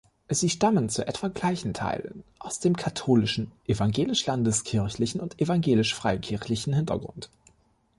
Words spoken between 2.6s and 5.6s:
katholischen, evangelisch-landeskirchlichen und